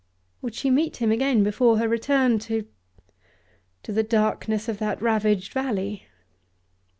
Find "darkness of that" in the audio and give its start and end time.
4.01-4.99